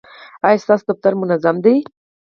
ایا 0.45 0.61
ستاسو 0.63 0.83
دفتر 0.89 1.13
منظم 1.21 1.55
دی؟ 1.63 1.75